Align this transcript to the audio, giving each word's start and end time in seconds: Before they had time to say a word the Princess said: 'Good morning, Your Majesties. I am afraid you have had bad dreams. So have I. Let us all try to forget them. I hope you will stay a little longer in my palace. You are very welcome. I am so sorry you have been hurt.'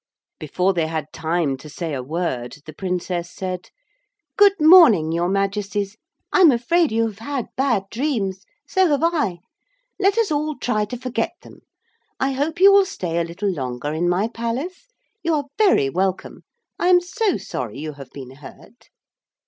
Before 0.39 0.73
they 0.73 0.87
had 0.87 1.13
time 1.13 1.57
to 1.57 1.69
say 1.69 1.93
a 1.93 2.01
word 2.01 2.55
the 2.65 2.73
Princess 2.73 3.29
said: 3.29 3.69
'Good 4.35 4.59
morning, 4.59 5.11
Your 5.11 5.29
Majesties. 5.29 5.95
I 6.33 6.41
am 6.41 6.49
afraid 6.51 6.91
you 6.91 7.05
have 7.05 7.19
had 7.19 7.49
bad 7.55 7.83
dreams. 7.91 8.43
So 8.67 8.87
have 8.87 9.01
I. 9.03 9.41
Let 9.99 10.17
us 10.17 10.31
all 10.31 10.55
try 10.57 10.85
to 10.85 10.97
forget 10.97 11.33
them. 11.43 11.59
I 12.19 12.31
hope 12.31 12.59
you 12.59 12.71
will 12.73 12.85
stay 12.87 13.19
a 13.19 13.23
little 13.23 13.51
longer 13.51 13.93
in 13.93 14.09
my 14.09 14.27
palace. 14.27 14.87
You 15.21 15.35
are 15.35 15.45
very 15.59 15.87
welcome. 15.87 16.45
I 16.79 16.87
am 16.87 16.99
so 16.99 17.37
sorry 17.37 17.77
you 17.77 17.93
have 17.93 18.09
been 18.09 18.31
hurt.' 18.37 18.89